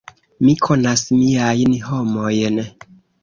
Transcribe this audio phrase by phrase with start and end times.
[0.45, 2.59] Mi konas miajn homojn.